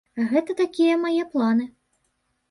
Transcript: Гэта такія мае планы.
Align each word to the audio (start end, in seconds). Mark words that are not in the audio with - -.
Гэта 0.29 0.53
такія 0.61 0.95
мае 1.01 1.25
планы. 1.33 1.67